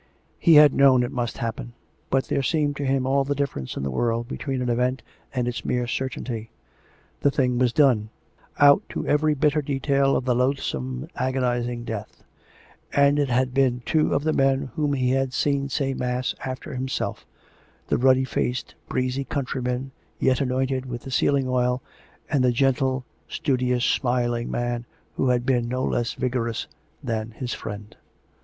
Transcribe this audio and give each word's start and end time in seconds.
He 0.39 0.55
had 0.55 0.73
known 0.73 1.03
it 1.03 1.11
must 1.11 1.37
happen; 1.37 1.73
but 2.09 2.25
there 2.25 2.41
seemed 2.41 2.75
to 2.77 2.85
him 2.87 3.05
all 3.05 3.23
the 3.23 3.35
difference 3.35 3.77
in 3.77 3.83
the 3.83 3.91
world 3.91 4.27
between 4.27 4.59
an 4.59 4.67
event 4.69 5.03
and 5.31 5.47
its 5.47 5.63
mere 5.63 5.85
certainty.... 5.85 6.49
The 7.19 7.29
thing 7.29 7.59
was 7.59 7.71
done— 7.71 8.09
out 8.69 8.81
to 8.89 9.05
every 9.05 9.35
bitter 9.35 9.61
detail 9.61 10.15
of 10.15 10.25
the 10.25 10.33
loathsome, 10.33 11.07
agonizing 11.15 11.83
death— 11.83 12.23
and 12.91 13.19
it 13.19 13.29
had 13.29 13.53
been 13.53 13.83
two 13.85 14.11
of 14.15 14.23
the 14.23 14.33
men 14.33 14.71
whom 14.75 14.93
he 14.93 15.11
had 15.11 15.33
seen 15.33 15.69
say 15.69 15.93
mass 15.93 16.33
after 16.43 16.73
himself— 16.73 17.23
the 17.89 17.99
ruddy 17.99 18.25
faced, 18.25 18.73
breezy 18.89 19.23
countryman, 19.23 19.91
yet 20.17 20.41
anointed 20.41 20.87
with 20.87 21.03
the 21.03 21.11
sealing 21.11 21.47
oil, 21.47 21.79
and 22.27 22.43
the 22.43 22.51
gen 22.51 22.73
tle, 22.73 23.05
studious, 23.29 23.85
smiling 23.85 24.49
man 24.49 24.83
who 25.15 25.27
had 25.29 25.45
been 25.45 25.69
no 25.69 25.83
less 25.85 26.13
vigorous 26.13 26.65
than 27.03 27.29
his 27.33 27.53
friend. 27.53 27.95